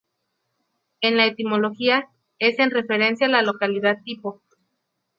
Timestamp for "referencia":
2.71-3.27